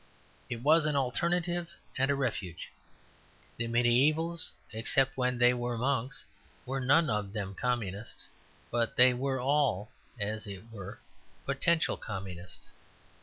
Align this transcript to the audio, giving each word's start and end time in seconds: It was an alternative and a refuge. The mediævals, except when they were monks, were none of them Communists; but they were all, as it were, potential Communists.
It 0.49 0.63
was 0.63 0.87
an 0.87 0.95
alternative 0.95 1.69
and 1.95 2.09
a 2.09 2.15
refuge. 2.15 2.71
The 3.57 3.67
mediævals, 3.67 4.49
except 4.73 5.15
when 5.15 5.37
they 5.37 5.53
were 5.53 5.77
monks, 5.77 6.25
were 6.65 6.79
none 6.81 7.07
of 7.07 7.33
them 7.33 7.53
Communists; 7.53 8.27
but 8.71 8.95
they 8.95 9.13
were 9.13 9.39
all, 9.39 9.91
as 10.19 10.47
it 10.47 10.63
were, 10.71 10.99
potential 11.45 11.97
Communists. 11.97 12.71